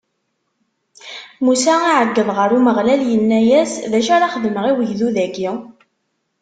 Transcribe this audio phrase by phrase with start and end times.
[1.45, 5.49] Musa iɛeggeḍ ɣer Umeɣlal, inna-as: D acu ara xedmeɣ i ugdud-agi?